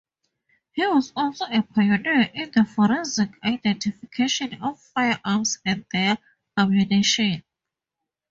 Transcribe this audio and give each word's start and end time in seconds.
He 0.71 0.87
was 0.87 1.13
also 1.15 1.45
a 1.45 1.61
pioneer 1.61 2.21
in 2.33 2.49
the 2.55 2.65
forensic 2.65 3.29
identification 3.43 4.55
of 4.59 4.79
firearms 4.79 5.59
and 5.63 5.85
their 5.93 6.17
ammunition. 6.57 7.43